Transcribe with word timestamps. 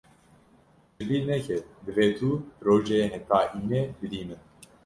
Ji 0.95 1.03
bîr 1.09 1.23
neke 1.29 1.57
divê 1.85 2.07
tu 2.17 2.29
projeyê 2.59 3.05
heta 3.13 3.39
înê 3.59 3.81
bidî 3.99 4.21
min. 4.27 4.41